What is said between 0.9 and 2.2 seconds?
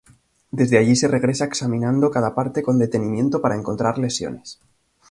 se regresa examinando